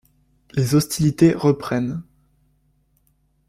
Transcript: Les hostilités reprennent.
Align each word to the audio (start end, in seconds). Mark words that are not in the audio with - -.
Les 0.53 0.73
hostilités 0.73 1.35
reprennent. 1.35 2.01